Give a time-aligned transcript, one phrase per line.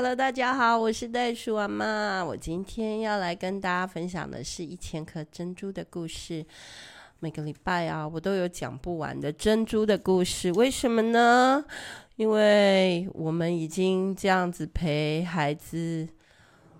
[0.00, 2.24] Hello，大家好，我是袋鼠阿妈。
[2.24, 6.46] 我今天要来跟大家分享的是一千颗珍珠的故事。
[7.18, 10.52] 每个礼拜啊，我都有讲不完的珍珠的故事。
[10.52, 11.64] 为什么呢？
[12.14, 16.06] 因为我们已经这样子陪孩子，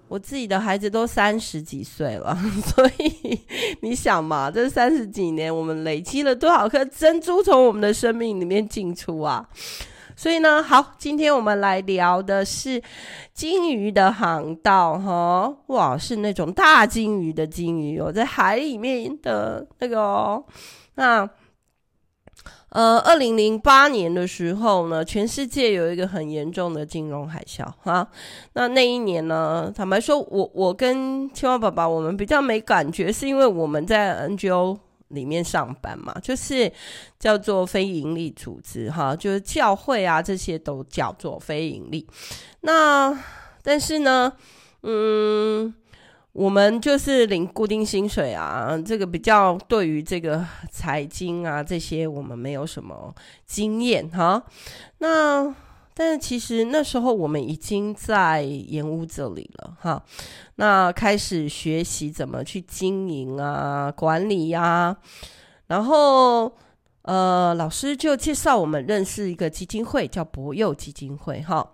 [0.07, 2.39] 我自己的孩子都三十几岁了，
[2.73, 3.41] 所以
[3.81, 9.49] 你想嘛，这三十几年我们累积了多少颗珍珠从我们的生命里面进出啊？
[10.19, 12.83] 所以呢，好，今天我们来聊的是
[13.33, 20.45] 鲸鱼的航道，哈，哇，是那种大鲸鱼的鲸鱼哦，在海里面的那个哦。
[20.97, 21.31] 那，
[22.71, 28.09] 呃，二零零八年的时候呢，全世界有一个很严重的金融海啸，哈。
[28.55, 34.79] 那那一年呢，坦白说，我我跟青蛙爸爸，我们比较没感觉，是因为我们在 NGO。
[35.09, 36.71] 里面上班嘛，就是
[37.19, 42.07] 叫做非营利组织哈，就是教会啊，这些都叫做非营利。
[42.61, 43.19] 那
[43.63, 44.33] 但是呢，
[44.83, 45.75] 嗯，
[46.33, 53.15] 我们就是领固定薪水啊，这个比较对于这个财经啊这些，我们没有什么
[53.47, 54.43] 经验哈。
[54.99, 55.55] 那
[55.99, 60.01] 但是其实那时候我们已经在盐屋这里了哈，
[60.55, 64.97] 那开始学习怎么去经营啊、管理呀、啊，
[65.67, 66.53] 然后
[67.03, 71.73] 呃，老师就介绍我们认识一个基金会，叫博幼基金会哈。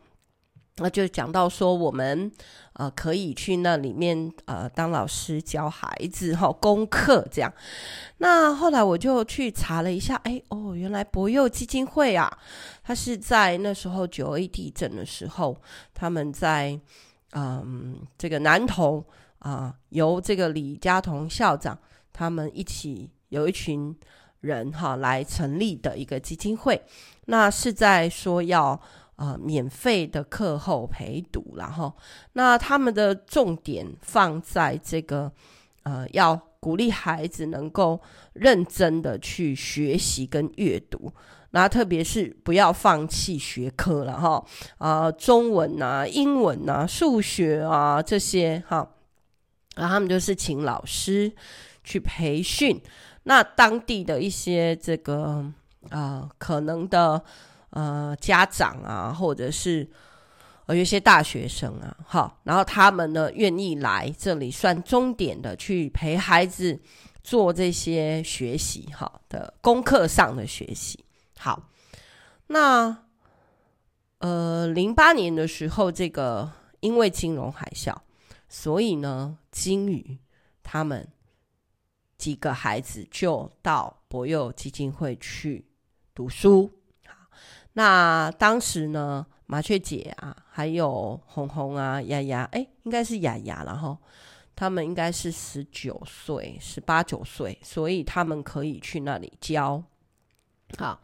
[0.79, 2.33] 那就讲到说，我们
[2.73, 7.53] 呃可以去那里面呃当老师教孩子哈功课这样。
[8.19, 12.29] 那后来我就去查了一下，哎哦，原来博幼基金会啊，
[12.83, 15.57] 他是在那时候九二地震的时候，
[15.95, 16.77] 他们在
[17.35, 19.05] 嗯这个南投
[19.39, 21.79] 啊、由这个李家彤校长
[22.13, 23.97] 他们一起有一群
[24.41, 26.83] 人哈来成立的一个基金会。
[27.27, 28.81] 那是在说要。
[29.17, 31.95] 呃，免费的课后陪读，然后
[32.33, 35.31] 那他们的重点放在这个
[35.85, 38.01] 呃，要鼓励孩子能够
[38.33, 41.13] 认真的去学习跟阅读，
[41.51, 44.45] 那特别是不要放弃学科了哈，
[44.79, 48.89] 啊、中文啊、英文啊、数学啊这些哈，
[49.77, 51.33] 然后他们就是请老师
[51.85, 52.83] 去培训，
[53.23, 55.45] 那当地的一些这个
[55.91, 57.23] 啊、可能的。
[57.75, 59.91] 呃，家长啊，或者是
[60.67, 66.81] 呃，有些大学生啊，好，然后他们呢愿意来这里算终点的去陪孩子
[67.25, 71.05] 做这些学习，哈的功课上的学习。
[71.37, 71.69] 好，
[72.47, 72.97] 那
[74.19, 77.93] 呃，零八年的时候，这个因为金融海啸，
[78.49, 80.17] 所以呢，金鱼
[80.63, 81.09] 他们
[82.17, 85.67] 几个孩子就到博幼基金会去
[86.15, 86.71] 读书。
[87.75, 93.97] 那当时呢，麻雀姐啊，还有红红啊、丫丫，哎，应该是丫丫，然后
[94.57, 99.83] 他们应该是十九岁、十八九岁，所以他们可以去那里教。
[100.79, 101.01] 好，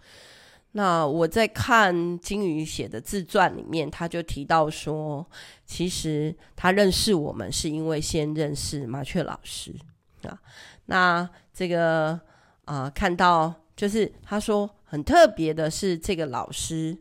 [0.72, 5.26] 那我在看金鱼写的自传里面，他就提到说，
[5.66, 9.74] 其实他认识我们是因为先认识麻雀老师
[10.22, 10.40] 啊。
[10.86, 12.20] 那这个
[12.64, 14.68] 啊、看到就是他说。
[14.92, 16.98] 很特别的是，这个老师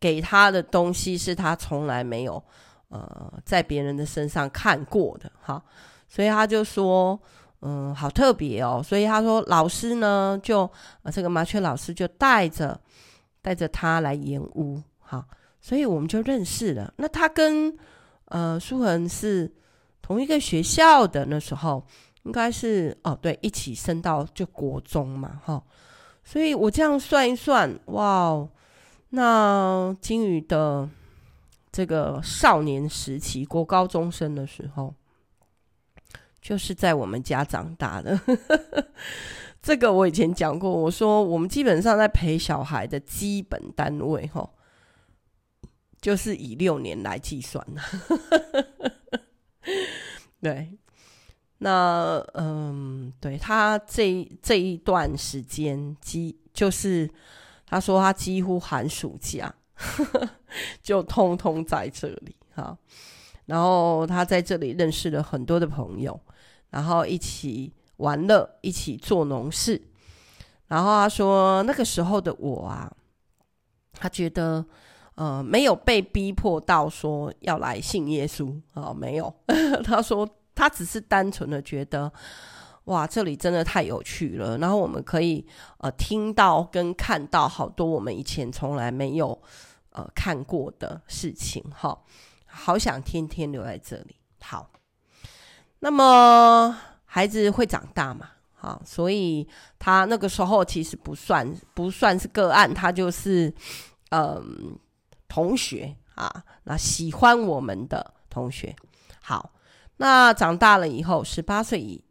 [0.00, 2.42] 给他的东西是他从来没有
[2.88, 5.62] 呃在别人的身上看过的哈，
[6.08, 7.20] 所以他就说
[7.60, 10.60] 嗯，好特别哦，所以他说老师呢就
[11.02, 12.80] 呃这个麻雀老师就带着
[13.42, 15.22] 带着他来盐屋哈，
[15.60, 16.90] 所以我们就认识了。
[16.96, 17.70] 那他跟
[18.28, 19.52] 呃书恒是
[20.00, 21.86] 同一个学校的，那时候
[22.22, 25.62] 应该是哦对，一起升到就国中嘛哈。
[26.28, 28.48] 所以我这样算一算，哇，
[29.10, 30.90] 那金鱼的
[31.70, 34.92] 这个少年时期，国高中生的时候，
[36.42, 38.20] 就是在我们家长大的。
[39.62, 44.50] 这个我以前讲过，我说我们基本上在陪小孩的基本单位，哈，
[46.00, 47.64] 就是以六年来计算。
[50.42, 50.76] 对。
[51.58, 57.10] 那嗯，对他这这一段时间，几就是
[57.66, 59.54] 他说他几乎寒暑假
[60.82, 62.76] 就通通在这里哈，
[63.46, 66.20] 然后他在这里认识了很多的朋友，
[66.68, 69.80] 然后一起玩乐，一起做农事。
[70.68, 72.92] 然后他说那个时候的我啊，
[73.92, 74.62] 他觉得
[75.14, 79.34] 呃没有被逼迫到说要来信耶稣啊，没有，
[79.82, 80.28] 他说。
[80.56, 82.12] 他只是单纯的觉得，
[82.84, 84.58] 哇，这里真的太有趣了。
[84.58, 85.46] 然后我们可以
[85.78, 89.40] 呃听到跟看到好多我们以前从来没有
[89.90, 91.96] 呃看过的事情哈。
[92.46, 94.16] 好想天天留在这里。
[94.40, 94.70] 好，
[95.80, 98.30] 那么孩子会长大嘛？
[98.54, 99.46] 好，所以
[99.78, 103.52] 他那个时候其实不算不算是个案，他就是
[104.10, 104.78] 嗯
[105.28, 108.74] 同学啊，那喜欢我们的同学。
[109.20, 109.50] 好，
[109.96, 112.02] 那长大了以后，十八岁以。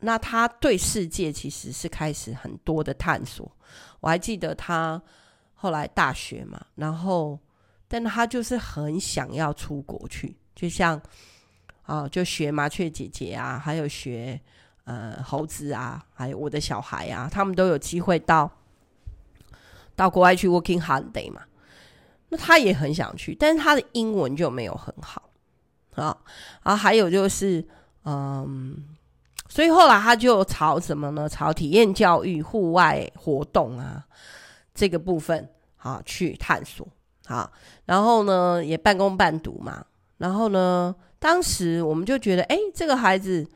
[0.00, 3.50] 那他对世界其实是开始很多的探索。
[4.00, 5.00] 我还记得他
[5.54, 7.38] 后来大学嘛，然后，
[7.88, 11.00] 但他就是很想要出国去，就像
[11.84, 14.38] 啊，就学麻雀姐姐啊，还有学
[14.84, 18.50] 呃猴子啊，还有我的小孩啊，他们都有机会到
[19.96, 21.40] 到国外去 working holiday 嘛。
[22.28, 25.30] 那他也很想去，但是他的英文就没有很好
[25.96, 26.16] 啊。
[26.62, 27.64] 然后还有就是
[28.04, 28.76] 嗯。
[29.46, 31.28] 所以后来他就朝什么呢？
[31.28, 34.04] 朝体验教育、户外活动啊
[34.74, 36.84] 这个部分啊去探索
[37.26, 37.48] 啊。
[37.84, 39.84] 然后呢，也半工半读嘛。
[40.16, 43.46] 然后呢，当时我们就觉得，哎，这个孩子，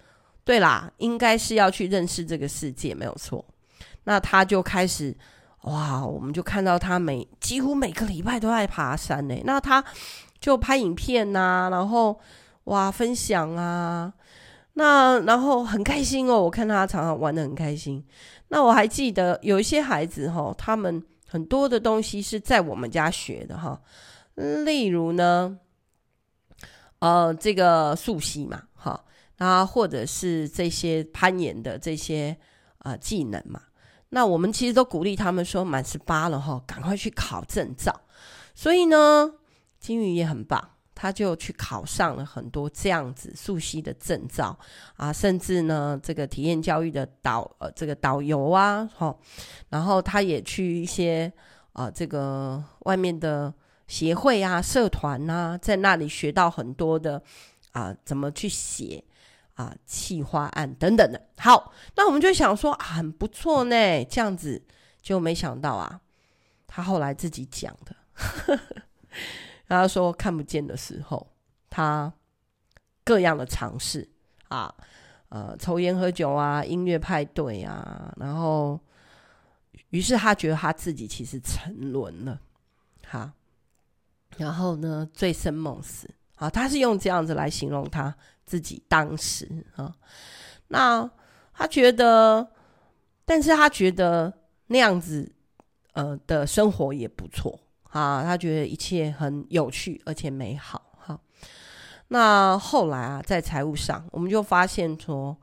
[0.44, 3.44] 对啦，应该是要去认识这个世界，没有错。
[4.05, 5.17] 那他就开始，
[5.62, 9.35] 哇，我们就看到他每几乎每个礼拜都在爬山呢。
[9.44, 9.82] 那他
[10.40, 12.19] 就拍影片呐，然后
[12.64, 14.12] 哇，分享啊。
[14.75, 18.05] 那然后很开心哦，我看他常常玩得很开心。
[18.49, 23.81] 那我还记得有一些孩子哈，他们很多的东西是在我们家学的哈，
[24.64, 25.58] 例如呢，
[27.00, 29.05] 呃，这个溯溪嘛，哈，
[29.38, 32.37] 啊，或者是这些攀岩的这些
[32.79, 33.61] 啊、技能嘛。
[34.11, 38.00] 那我们其实都鼓励他们说，满十八了哈，赶快去考证照。
[38.55, 39.32] 所以呢，
[39.78, 40.70] 金鱼也很棒。
[41.00, 44.58] 他就去考上了很多这样子溯溪的证照
[44.96, 48.90] 啊，甚至呢，这个体验教育的导呃这个导游啊，
[49.69, 51.32] 然后他也去一些
[51.72, 53.54] 啊这个外面的
[53.86, 57.22] 协会啊、社团啊，在那里学到很多的
[57.70, 59.04] 啊怎么去写
[59.54, 61.28] 啊企划案等等的。
[61.36, 64.60] 好，那我们就想说啊，很不错呢，这样子
[65.00, 66.00] 就没想到啊，
[66.66, 68.58] 他后来自己讲的。
[69.68, 71.26] 他说：“看不见的时候，
[71.68, 72.10] 他
[73.04, 74.08] 各样的尝试
[74.48, 74.74] 啊，
[75.28, 78.80] 呃，抽烟喝酒啊，音乐派对啊，然后，
[79.90, 82.40] 于是他觉得他自己其实沉沦了，
[83.06, 83.32] 哈，
[84.38, 88.14] 然后呢，醉生梦死啊，他是用这样子来形容他
[88.46, 89.94] 自己当时啊，
[90.68, 91.10] 那
[91.52, 92.48] 他觉得，
[93.26, 94.32] 但是他觉得
[94.68, 95.30] 那样子
[95.92, 97.60] 呃的生活也不错。”
[97.90, 100.82] 啊，他觉得一切很有趣而且美好。
[100.99, 101.19] 哈，
[102.08, 105.37] 那后来啊，在财务上，我们就发现说，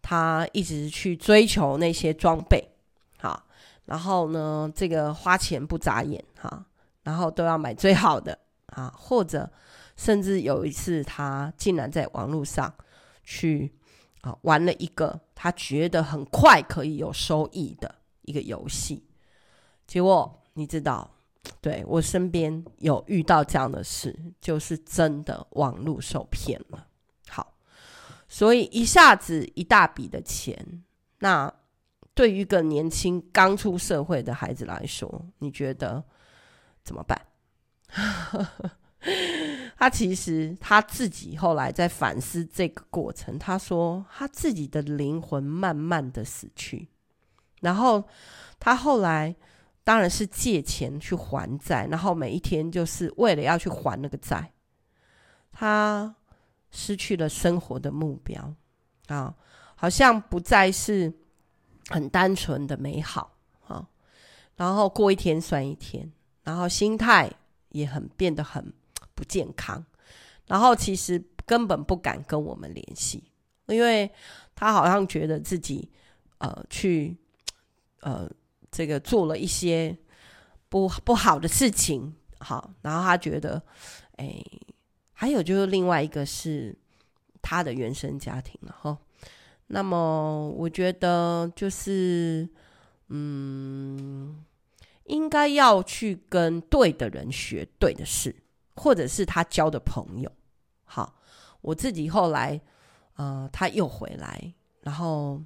[0.00, 2.66] 他一直去追求那些装备，
[3.18, 3.44] 好，
[3.84, 6.64] 然后呢，这个花钱不眨眼，哈，
[7.02, 9.50] 然后都要买最好的啊，或者
[9.94, 12.72] 甚至有一次，他竟然在网络上
[13.22, 13.70] 去
[14.22, 19.04] 啊玩了一个他觉得很快可以有收益的一个游戏，
[19.86, 21.10] 结果你知道。
[21.60, 26.86] 对，我身边有遇到这样的事，就是真的网络受骗了。
[27.28, 27.54] 好，
[28.28, 30.84] 所以一下子一大笔的钱，
[31.18, 31.52] 那
[32.14, 36.02] 对于一个年轻刚出社会的孩子来说，你觉得
[36.84, 37.20] 怎么办？
[39.76, 46.88] 他其实他自己后来在反思这个过程，他说他自己的灵魂慢慢的死去，
[47.60, 48.04] 然后
[48.60, 49.34] 他后来。
[49.84, 54.52] 当然是借钱去还债，然后每一天就是为了要去还那个债，
[55.50, 56.14] 他
[56.70, 58.54] 失去了生活的目标
[59.08, 59.34] 啊，
[59.74, 61.12] 好像不再是
[61.88, 63.36] 很单纯的美好
[63.66, 63.88] 啊，
[64.54, 66.12] 然后过一天算一天，
[66.44, 67.28] 然后心态
[67.70, 68.72] 也很变得很
[69.16, 69.84] 不健康，
[70.46, 73.24] 然后其实根本不敢跟我们联系，
[73.66, 74.08] 因为
[74.54, 75.90] 他好像觉得自己
[76.38, 77.16] 呃去
[78.02, 78.30] 呃。
[78.72, 79.94] 这个做了一些
[80.70, 83.62] 不不好的事情，好，然后他觉得，
[84.16, 84.42] 哎，
[85.12, 86.74] 还有就是另外一个是
[87.42, 88.96] 他的原生家庭了哈。
[89.66, 92.48] 那么我觉得就是，
[93.08, 94.42] 嗯，
[95.04, 98.34] 应该要去跟对的人学对的事，
[98.76, 100.32] 或者是他交的朋友。
[100.84, 101.14] 好，
[101.60, 102.58] 我自己后来，
[103.16, 105.42] 呃，他又回来，然后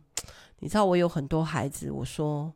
[0.60, 2.54] 你知道我有很多孩子，我说。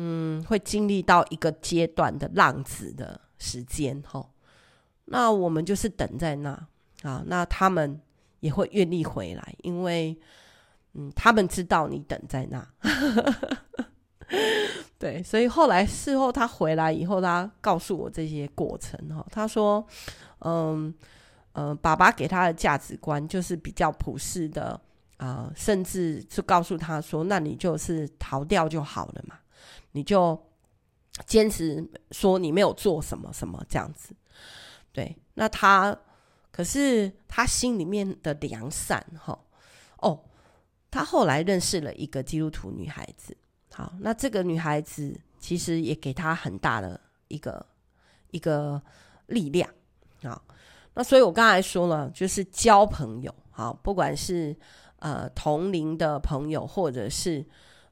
[0.00, 4.24] 嗯，会经历到一个阶段的浪子的时间，哦，
[5.06, 6.50] 那我们就是等在那
[7.02, 8.00] 啊，那他们
[8.40, 10.16] 也会愿意回来，因为
[10.94, 12.66] 嗯，他们知道你等在那，
[14.98, 19.26] 对，所以后来事后他回来以后，他告诉我这些过程哈。
[19.30, 19.84] 他说，
[20.40, 20.94] 嗯
[21.52, 24.80] 嗯，爸爸给他的价值观就是比较普世的
[25.16, 29.36] 啊、甚至就告诉他说，那你就是逃掉就好了嘛，
[29.92, 30.38] 你就
[31.26, 34.14] 坚持说你没有做什么什么这样子。
[34.92, 35.96] 对，那他
[36.50, 39.38] 可是他心里面的良善哈
[39.98, 40.24] 哦，
[40.90, 43.36] 他后来认识了一个基督徒女孩子。
[43.72, 47.64] 好，那这个女孩子其实也给他很大的一个
[48.32, 48.82] 一个
[49.26, 49.70] 力量
[50.22, 50.42] 啊。
[50.94, 54.56] 那所以我刚才说了，就是交朋友，好，不管是
[54.98, 57.46] 呃同龄的朋友，或者是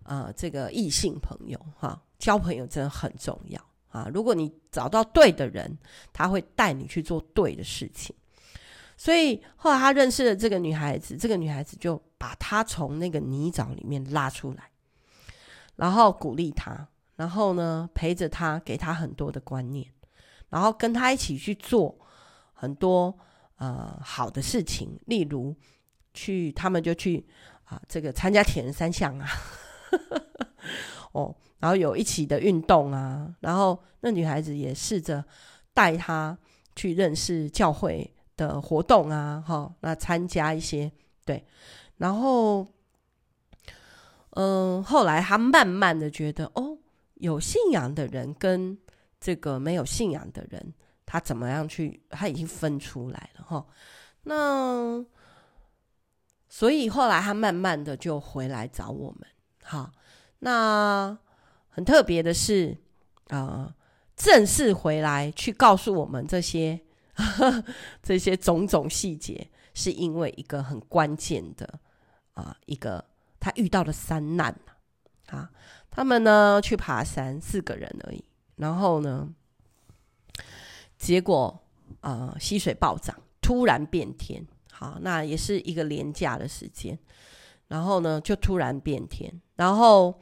[0.06, 4.08] 呃这个异性朋友，哈，交朋友真的很重要啊。
[4.12, 5.76] 如果你找到对的人，
[6.12, 8.14] 他会带你去做对的事情。
[8.96, 14.70] 所以后来他认识了这个女孩子，这个女孩子就把他从那个泥沼里面拉出来。
[15.76, 19.86] 然后鼓励他，然后呢，陪着他，给他很多的观念，
[20.48, 21.94] 然后跟他一起去做
[22.54, 23.14] 很多
[23.56, 25.54] 呃好的事情，例如
[26.14, 27.22] 去他们就去
[27.64, 29.28] 啊这个参加铁人三项啊，
[31.12, 35.24] 哦，然后有一起的运动啊，然后那女孩子也试着
[35.72, 36.36] 带他
[36.74, 40.90] 去认识教会的活动啊，哈、哦，那参加一些
[41.24, 41.44] 对，
[41.96, 42.66] 然后。
[44.38, 46.76] 嗯，后来他慢慢的觉得，哦，
[47.14, 48.76] 有信仰的人跟
[49.18, 50.74] 这个没有信仰的人，
[51.06, 53.66] 他怎么样去，他已经分出来了哈。
[54.24, 55.02] 那
[56.50, 59.26] 所以后来他慢慢的就回来找我们，
[59.66, 59.90] 好，
[60.38, 61.18] 那
[61.68, 62.76] 很特别的是，
[63.28, 63.74] 啊、
[64.16, 66.80] 正式回来去告诉我们这些
[67.14, 67.64] 呵呵
[68.02, 71.80] 这些种种细节，是因为一个很关键的
[72.34, 73.04] 啊、一个。
[73.38, 74.58] 他遇到了三难
[75.26, 75.48] 啊！
[75.88, 78.24] 他们呢去爬山，四个人而已。
[78.56, 79.32] 然后呢，
[80.98, 81.62] 结果
[82.00, 84.44] 啊、溪水暴涨，突然变天。
[84.72, 86.98] 好，那也是一个廉价的时间。
[87.68, 89.40] 然后呢，就突然变天。
[89.56, 90.16] 然后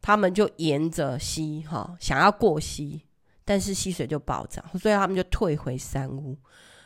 [0.00, 3.00] 他们就沿着溪哈，想要过溪，
[3.44, 6.36] 但是溪水就暴涨，所以他们就退回山屋。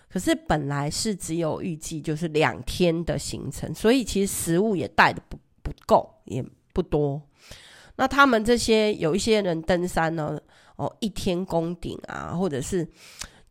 [0.09, 5.37] 可是本来是只有预计就是两天的行程，所以其实食物也带的不。
[5.67, 6.41] 不够也
[6.73, 7.21] 不多，
[7.97, 10.39] 那他们这些有一些人登山呢，
[10.77, 12.89] 哦，一天攻顶啊，或者是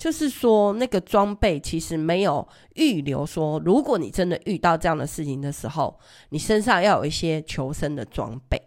[0.05, 8.61] 就是说那个装备其实没有预留说，如果你真的遇到这样的事情的时候，你身上要有一些求生的装备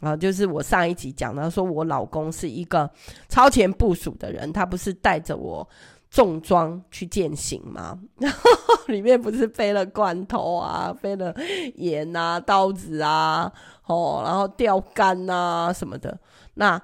[0.00, 0.14] 啊。
[0.14, 2.90] 就是我上一集讲到，说我老公是一个
[3.30, 5.66] 超前部署的人，他不是带着我。
[6.10, 8.38] 重装去健行吗， 然后
[8.86, 11.34] 里面不是背了罐头啊，背了
[11.74, 13.50] 盐啊、刀子啊，
[13.86, 16.16] 哦，然后钓竿啊什么的，
[16.54, 16.80] 那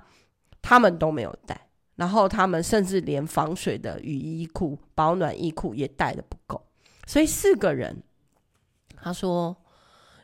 [0.61, 1.69] 他们都没有带，
[2.01, 6.67] 然后他们甚至连防水的雨衣裤、保暖衣裤也带的不够，
[7.07, 8.03] 所以四个人，
[8.97, 9.55] 他说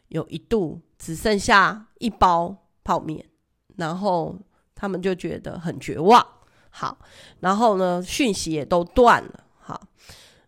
[0.09, 3.29] 有一度只剩下一包泡面，
[3.77, 4.39] 然后
[4.75, 6.27] 他们就觉得很绝望。
[6.71, 6.97] 好，
[7.41, 9.45] 然后呢，讯息也都断了。
[9.59, 9.79] 好，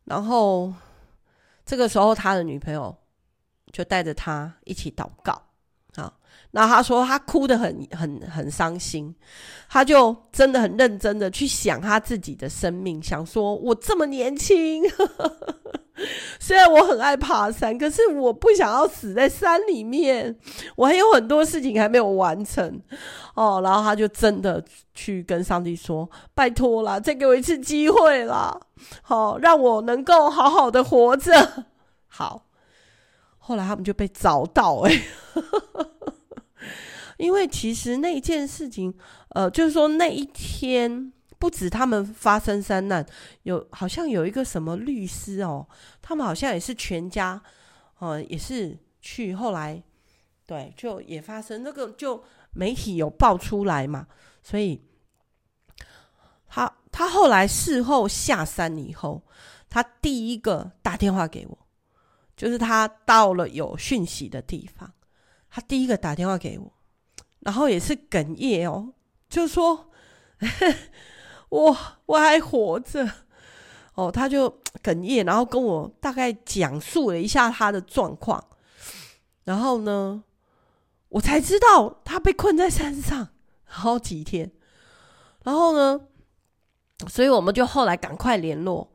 [0.04, 0.72] 然后
[1.66, 2.96] 这个时候他的女朋友
[3.70, 5.42] 就带着他一起祷告。
[6.52, 9.14] 那他说他哭得很很很伤心，
[9.68, 14.82] 他就真的很认真的去想他自己的生命，想说我这么年轻。
[16.38, 20.38] 虽然我很爱爬山，可是我不想要死在山里面。
[20.76, 22.80] 我还有很多事情还没有完成
[23.34, 23.60] 哦。
[23.64, 24.64] 然后他就真的
[24.94, 28.56] 去跟上帝说：“拜托啦，再给我一次机会啦，
[29.02, 31.64] 好、哦，让我能够好好的活着。”
[32.06, 32.46] 好，
[33.38, 35.02] 后来他们就被找到哎、
[37.18, 38.92] 因为其实那件事情，
[39.28, 41.12] 呃，就是说那一天。
[41.40, 43.06] 不止他们发生山难，
[43.44, 45.64] 有好像有一个什么律师哦，
[46.02, 47.40] 他们好像也是全家，
[48.00, 49.80] 呃，也是去后来，
[50.44, 54.08] 对，就也发生那个，就媒体有爆出来嘛，
[54.42, 54.82] 所以
[56.48, 59.22] 他他后来事后下山以后，
[59.70, 61.56] 他第一个打电话给我，
[62.36, 64.92] 就是他到了有讯息的地方，
[65.48, 66.72] 他第一个打电话给我，
[67.40, 68.92] 然后也是哽咽哦，
[69.28, 69.86] 就说。
[71.50, 73.10] 我我还活着，
[73.94, 74.48] 哦，他就
[74.84, 78.44] 哽咽，然后跟我大概讲述了一下他的状况，
[79.44, 80.22] 然后呢，
[81.08, 83.30] 我才知道他被困在山上
[83.64, 84.52] 好几天，
[85.42, 86.00] 然后呢，
[87.08, 88.92] 所以我们就后来赶快联络，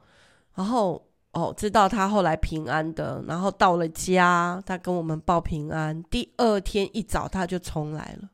[0.54, 8.30] 然后哦，知道他后来平安的，然后到了家，他跟我们报平安，第二天一早他就重来了。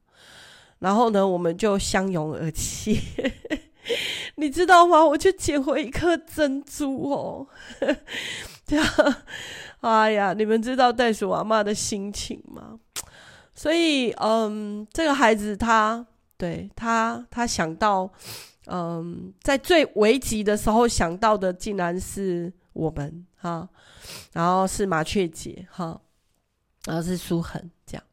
[0.79, 3.00] 然后呢，我们就相拥而泣，
[4.36, 5.05] 你知道吗？
[5.05, 7.48] 我就捡回一颗珍珠哦，
[8.65, 8.86] 这样，
[9.81, 12.79] 哎呀，你们知道袋鼠阿妈的心情吗？
[13.53, 16.05] 所以，嗯，这个孩子他
[16.38, 18.09] 对他，他想到，
[18.67, 23.67] 嗯，在最危急的时候想到的，竟然是我们哈，
[24.31, 26.00] 然后是麻雀姐哈，
[26.86, 28.03] 然后是书恒这样，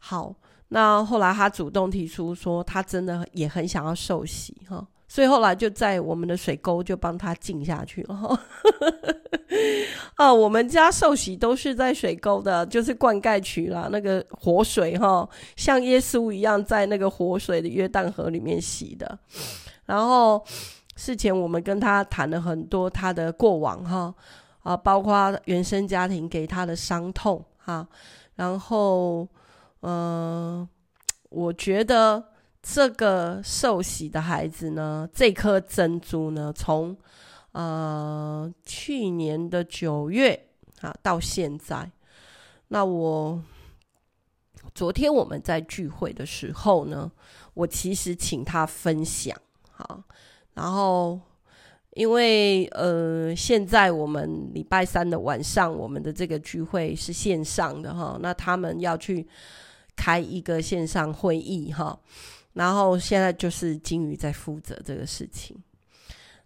[0.00, 0.34] 好。
[0.74, 8.40] 那后来他主动提出说，他真的也很想要受洗哈，所以后来就在我们的水沟就帮他浸下去了哈。
[10.16, 19.18] 啊，我们家受洗都是在水沟的，就是灌溉渠啦，那个活水哈，像耶稣一样在那个活水的约旦河里面洗的。
[19.84, 20.42] 然后
[20.96, 24.14] 事前我们跟他谈了很多他的过往哈，
[24.62, 27.86] 啊，包括原生家庭给他的伤痛哈，
[28.36, 29.28] 然后。
[29.82, 30.68] 嗯，
[31.28, 32.24] 我觉得
[32.62, 36.96] 这个受洗的孩子呢，这颗珍珠呢，从
[37.50, 40.48] 呃去年的九月
[40.80, 41.90] 啊到现在，
[42.68, 43.42] 那我
[44.72, 47.10] 昨天我们在聚会的时候呢，
[47.54, 49.36] 我其实请他分享，
[49.72, 50.04] 好，
[50.54, 51.18] 然后
[51.94, 59.26] 因为呃现在我们礼拜三的晚上，我们的这个聚会是线上的哈，那他们要去。
[59.96, 61.98] 开一个线上会议哈，
[62.54, 65.56] 然后现在就是金鱼在负责这个事情。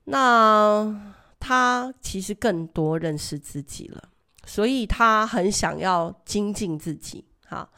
[0.04, 4.08] 那他其实更多认识自己了，
[4.44, 7.68] 所以他很想要精进自己哈，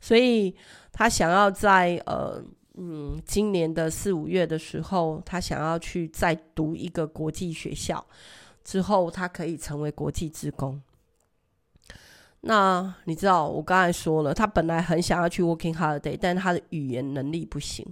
[0.00, 0.54] 所以
[0.92, 2.42] 他想要在呃
[2.74, 8.04] 嗯今年的四五月的时候，他想要去再读一个国际学校，
[8.64, 10.80] 之后他可以成为国际职工。
[12.40, 17.84] 那你知道，我刚才说了，他本来很想要去 Working Holiday，但他的语言能力不行。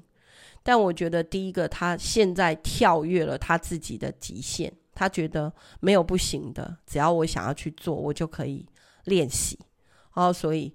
[0.62, 8.66] 但我觉得，第一个，他现在跳跃了他自己的极限，他觉得没有不行的，只要我想要去做，我就可以
[9.04, 9.58] 练习。
[10.14, 10.74] 然后，所以，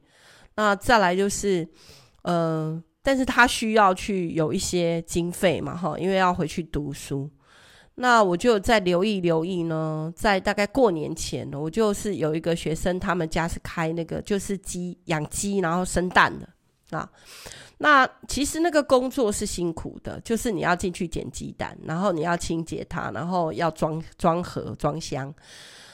[0.55, 1.63] 那再来就是，
[2.23, 7.29] 嗯、呃，但是他需要去有一些经费嘛，哈，因为要回去读书。
[7.95, 17.07] 那我就再留意留意呢，在大概过年前，我就是有一个学生，他们家是开那个就是鸡养鸡，然后生蛋的啊。
[17.77, 25.33] 那其实那个工作是辛苦的，就是你要进去捡鸡蛋，然后你要清洁它，然后要装装盒装箱，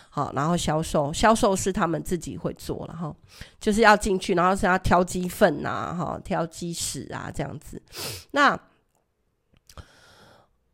[0.09, 3.13] 好，然后销售，销售是他们自己会做了哈，
[3.59, 7.81] 就是要进去，然后是要挑鸡粪啊，哈，挑鸡屎啊这样子。
[8.31, 8.57] 那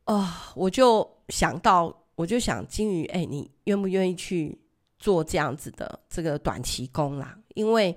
[0.06, 4.60] 啊、我就想到，我就想金鱼，哎、你愿不愿意去
[5.00, 7.38] 做这样子的这个短期工啦？
[7.56, 7.96] 因为，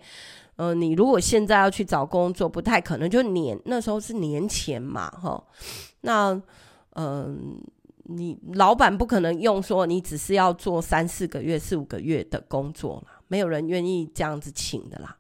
[0.57, 3.11] 呃，你如果现在要去找工作，不太可能。
[3.11, 5.43] 就年那时候是年前嘛，哈，
[6.03, 6.33] 那，
[6.91, 7.37] 嗯、呃，
[8.05, 15.17] 你老板不可能用说你只是要做三四个月、四五个月的工作啦，没有人愿意这样子请的啦。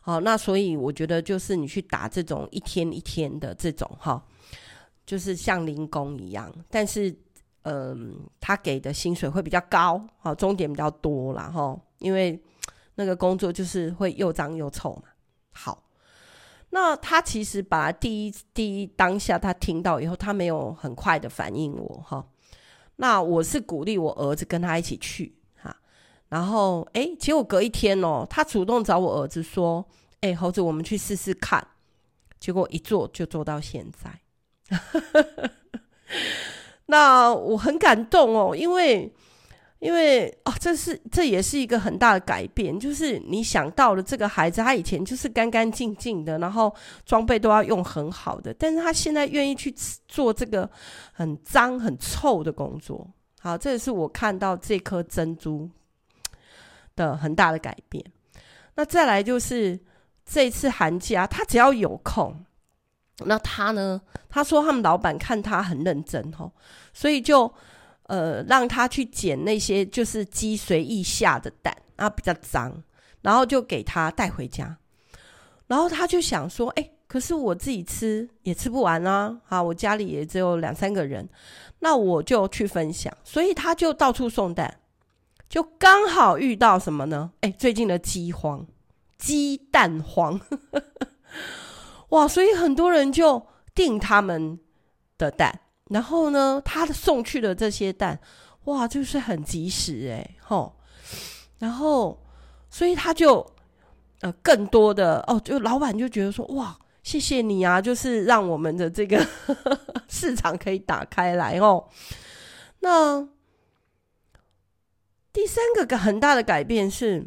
[0.00, 4.24] 好，那所以我觉得就是你去打这种一天一天的这种哈。
[5.04, 7.12] 就是像零工一样，但是，
[7.62, 11.50] 嗯、他给的薪水会比较高，好，钟点比较多啦。
[11.50, 12.42] 哈，因为
[12.94, 15.04] 那个工作就是会又脏又臭嘛。
[15.52, 15.84] 好，
[16.70, 22.26] 那他其实把第一第一当下他听到以后，他没有很快的反应我哈。
[22.96, 25.76] 那我是鼓励我儿子跟他一起去哈，
[26.28, 29.84] 然后哎，结果隔一天哦，他主动找我儿子说，
[30.20, 31.66] 哎，猴子，我们去试试看。
[32.38, 34.20] 结果一做就做到现在。
[36.92, 39.10] 那我很感动哦，因为
[39.78, 46.70] 因为哦，这是这也是一个很大的改变，就是你想到了这个孩子，他以前就是干干净净的，然后
[47.06, 49.74] 装备都要用很好的，但是他现在愿意去
[50.06, 50.68] 做这个
[51.14, 53.08] 很脏很臭的工作。
[53.40, 55.70] 好，这也是我看到这颗珍珠
[56.94, 58.04] 的很大的改变。
[58.74, 59.80] 那再来就是
[60.26, 62.44] 这次寒假，他只要有空。
[63.26, 64.00] 那他呢？
[64.28, 66.50] 他说他们老板看他很认真哦，
[66.92, 67.52] 所以就
[68.04, 72.82] 呃让他去捡那些就是鸡随意下的蛋啊，比较脏，
[73.20, 74.78] 然后就给他带回家。
[75.66, 81.28] 然后他就想说，哎，可是我自己吃也吃不完啊，啊，我家里也只有两三个人，
[81.80, 83.12] 那我就去分享。
[83.24, 84.78] 所以他就到处送蛋，
[85.48, 87.32] 就刚好遇到什么呢？
[87.42, 88.66] 哎，最近的鸡荒，
[89.18, 90.40] 鸡蛋荒。
[92.12, 94.58] 哇，所以很多人就订他们
[95.16, 98.20] 的蛋，然后呢，他送去的这些蛋，
[98.64, 100.76] 哇，就是很及时哎，吼，
[101.58, 102.22] 然后，
[102.68, 103.46] 所以他就
[104.20, 109.26] 呃更多的哦，就老板就觉得说，哇，谢谢你啊，就是让我们的这个
[110.08, 111.88] 市场可以打开来哦。
[112.80, 113.26] 那
[115.32, 117.26] 第三个很大的改变是，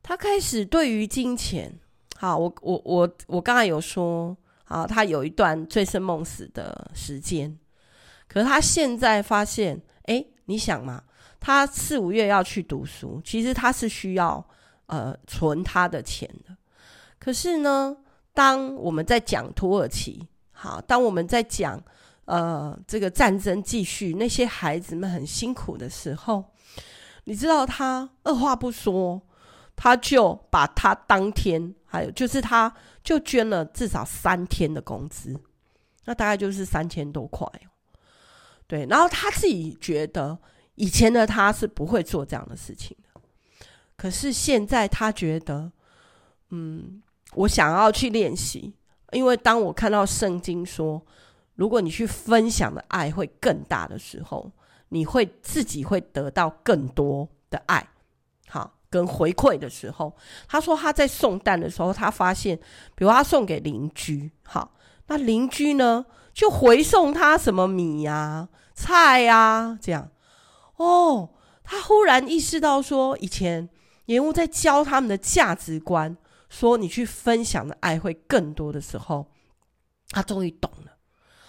[0.00, 1.80] 他开始对于金钱，
[2.18, 7.56] 好，我我我我刚才有说，啊，他有一段醉生梦死的时间，
[8.26, 11.02] 可是他现在发现，哎，你想嘛，
[11.38, 14.42] 他四五月要去读书，其实他是需要
[14.86, 16.56] 呃存他的钱的，
[17.18, 17.96] 可是呢，
[18.32, 21.78] 当我们在讲土耳其，好，当我们在讲
[22.24, 26.42] 呃这个战争继续，那些孩子们很辛苦的时候，
[27.24, 29.20] 你知道他二话不说，
[29.76, 35.38] 他就把他当天还有就是他就捐了至少三天的工资，
[36.06, 37.46] 那大概就是三千多块，
[38.66, 40.36] 对，然后他自己觉得
[40.74, 43.20] 以前的他是不会做这样的事情的，
[43.96, 45.70] 可是现在他觉得，
[46.48, 47.02] 嗯。
[47.34, 48.72] 我想要去练习，
[49.10, 51.04] 因为当我看到圣经说，
[51.56, 54.50] 如果你去分享的爱会更大的时候，
[54.90, 57.86] 你会自己会得到更多的爱，
[58.48, 60.16] 好，跟回馈的时候，
[60.48, 62.56] 他说他在送蛋的时候，他发现，
[62.94, 64.72] 比如他送给邻居，好，
[65.06, 70.10] 那邻居呢就回送他什么米呀、啊、菜呀、啊，这样，
[70.76, 71.30] 哦，
[71.62, 73.68] 他忽然意识到说，以前
[74.06, 76.16] 延误在教他们的价值观。
[76.48, 79.26] 说你去分享的爱会更多的时候，
[80.10, 80.92] 他终于懂了。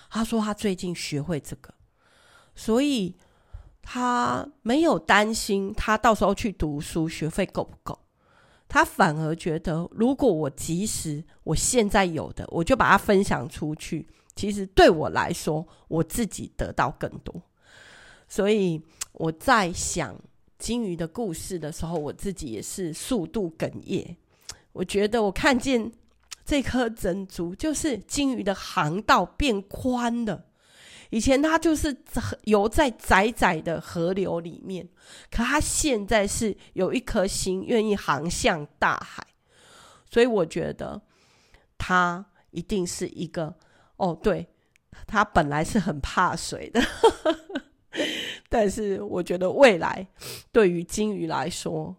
[0.10, 1.72] 他说他最近学会这个，
[2.56, 3.16] 所以
[3.90, 7.98] 他没有担心他到时候去读书学费够不够。
[8.68, 17.34] 他反而觉得，如果我及时我现在有的，我就把它分享出去，其实对我来说，我自己得到更多。
[18.28, 18.82] 所以
[19.14, 20.20] 我在想
[20.60, 24.18] 金鱼的故事的时候，我自己也是速度哽咽。
[24.74, 25.90] 我觉得我看见
[26.44, 30.44] 这颗珍珠，就是金鱼的航道变宽了。
[31.10, 31.96] 以前它就是
[32.44, 34.88] 游在窄窄的河流里面，
[35.32, 39.26] 可它现在是有一颗心愿意航向大海。
[40.10, 41.02] 所以我觉得
[41.78, 43.56] 它一定是一个
[43.98, 44.48] 哦，对，
[45.06, 46.82] 它本来是很怕水的，
[48.50, 50.08] 但是我觉得未来
[50.52, 51.96] 对于金鱼来说。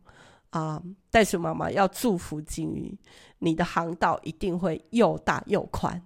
[0.50, 2.98] 啊，袋鼠妈妈要祝福金鱼，
[3.40, 6.02] 你的航道一定会又大又宽。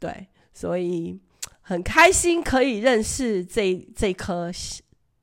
[0.00, 1.16] 对，所以
[1.64, 4.52] 很开心可以认识这这颗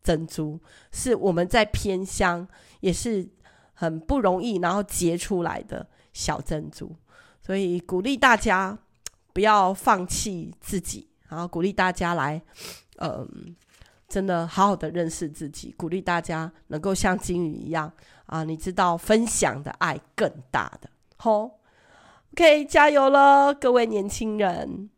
[0.04, 0.60] 珍珠，
[0.92, 2.46] 是我们在偏乡
[2.82, 3.30] 也是
[3.74, 6.94] 很不容易，然后结出来的小珍珠。
[7.40, 8.78] 所以鼓励大家
[9.32, 12.42] 不要放弃自己，然后鼓励大家来，
[12.98, 13.56] 嗯。
[14.12, 17.90] 真的好好的认识自己，鼓励大家能够像金鱼一样
[18.26, 18.44] 啊！
[18.44, 21.62] 你知道分享的爱更大的，吼
[22.34, 24.90] ，OK，加油了，各位年轻人。